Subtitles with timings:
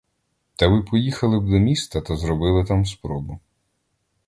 [0.55, 3.39] Та ви поїхали б до міста та зробили там спробу.